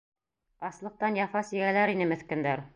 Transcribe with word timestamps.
Аслыҡтан 0.69 1.21
яфа 1.21 1.45
сигәләр 1.51 1.97
ине 1.97 2.13
меҫкендәр. 2.15 2.69